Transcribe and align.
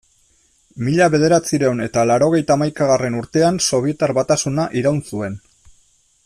Mila 0.85 1.09
bederatziehun 1.15 1.83
eta 1.87 2.05
laurogeita 2.11 2.57
hamaikagarren 2.59 3.19
urtean 3.21 3.61
Sobietar 3.67 4.15
Batasuna 4.21 4.67
iraun 4.83 4.99
zuen. 5.13 5.39